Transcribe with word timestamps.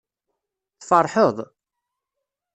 Tfeṛḥeḍ? 0.79 1.37